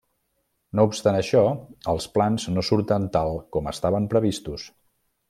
[0.77, 1.43] No obstant això,
[1.93, 4.67] els plans no surten tal com estaven previstos.